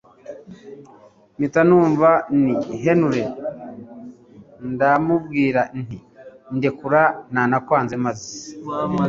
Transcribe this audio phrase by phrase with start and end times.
[1.35, 2.09] mpita numva
[2.41, 2.53] ni
[2.83, 3.23] Henry
[4.73, 5.97] ndamubwira nti
[6.57, 7.01] ndekura
[7.33, 8.29] nanakwanze maze